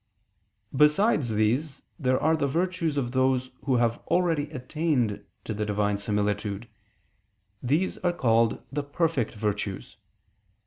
Besides 0.75 1.29
these 1.29 1.83
there 1.99 2.19
are 2.19 2.35
the 2.35 2.47
virtues 2.47 2.97
of 2.97 3.11
those 3.11 3.51
who 3.65 3.75
have 3.75 3.99
already 4.07 4.49
attained 4.49 5.23
to 5.43 5.53
the 5.53 5.63
Divine 5.63 5.99
similitude: 5.99 6.67
these 7.61 7.99
are 7.99 8.11
called 8.13 8.63
the 8.71 8.81
"perfect 8.81 9.35
virtues." 9.35 9.97